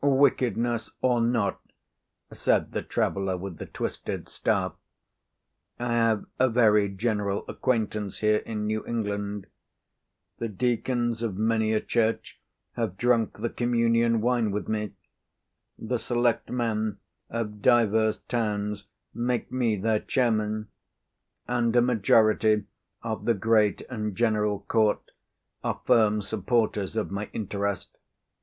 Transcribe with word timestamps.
"Wickedness 0.03 0.95
or 1.03 1.21
not," 1.21 1.59
said 2.33 2.71
the 2.71 2.81
traveller 2.81 3.37
with 3.37 3.59
the 3.59 3.67
twisted 3.67 4.27
staff, 4.27 4.73
"I 5.77 5.93
have 5.93 6.25
a 6.39 6.49
very 6.49 6.89
general 6.89 7.45
acquaintance 7.47 8.17
here 8.17 8.37
in 8.37 8.65
New 8.65 8.83
England. 8.87 9.45
The 10.39 10.47
deacons 10.47 11.21
of 11.21 11.37
many 11.37 11.71
a 11.71 11.79
church 11.79 12.41
have 12.73 12.97
drunk 12.97 13.37
the 13.37 13.49
communion 13.51 14.21
wine 14.21 14.49
with 14.49 14.67
me; 14.67 14.93
the 15.77 15.99
selectmen 15.99 16.97
of 17.29 17.61
divers 17.61 18.17
towns 18.27 18.87
make 19.13 19.51
me 19.51 19.75
their 19.75 19.99
chairman; 19.99 20.69
and 21.47 21.75
a 21.75 21.81
majority 21.83 22.65
of 23.03 23.25
the 23.25 23.35
Great 23.35 23.81
and 23.87 24.15
General 24.15 24.61
Court 24.61 25.11
are 25.63 25.79
firm 25.85 26.23
supporters 26.23 26.95
of 26.95 27.11
my 27.11 27.29
interest. 27.33 27.99